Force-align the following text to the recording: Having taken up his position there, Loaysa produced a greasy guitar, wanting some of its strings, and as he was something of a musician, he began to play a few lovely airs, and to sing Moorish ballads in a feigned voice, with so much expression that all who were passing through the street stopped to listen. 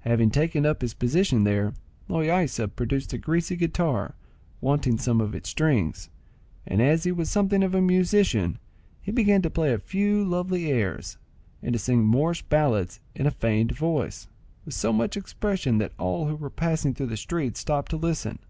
Having 0.00 0.30
taken 0.32 0.66
up 0.66 0.82
his 0.82 0.92
position 0.92 1.44
there, 1.44 1.72
Loaysa 2.10 2.66
produced 2.74 3.12
a 3.12 3.16
greasy 3.18 3.54
guitar, 3.54 4.16
wanting 4.60 4.98
some 4.98 5.20
of 5.20 5.36
its 5.36 5.50
strings, 5.50 6.10
and 6.66 6.82
as 6.82 7.04
he 7.04 7.12
was 7.12 7.30
something 7.30 7.62
of 7.62 7.76
a 7.76 7.80
musician, 7.80 8.58
he 9.00 9.12
began 9.12 9.40
to 9.42 9.48
play 9.50 9.72
a 9.72 9.78
few 9.78 10.24
lovely 10.24 10.68
airs, 10.68 11.16
and 11.62 11.74
to 11.74 11.78
sing 11.78 12.04
Moorish 12.04 12.42
ballads 12.42 12.98
in 13.14 13.24
a 13.24 13.30
feigned 13.30 13.70
voice, 13.70 14.26
with 14.64 14.74
so 14.74 14.92
much 14.92 15.16
expression 15.16 15.78
that 15.78 15.92
all 15.96 16.26
who 16.26 16.34
were 16.34 16.50
passing 16.50 16.92
through 16.92 17.06
the 17.06 17.16
street 17.16 17.56
stopped 17.56 17.90
to 17.92 17.96
listen. 17.96 18.40